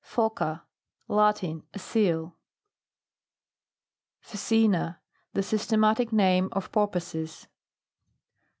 [0.03, 0.63] PHOCA.
[1.07, 1.61] Lati'i.
[1.75, 2.35] A Seal.
[4.23, 4.97] PHCECENA.
[5.33, 7.45] The systematic name of porpoises.